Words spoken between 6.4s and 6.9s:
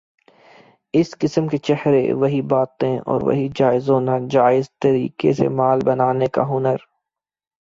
ہنر۔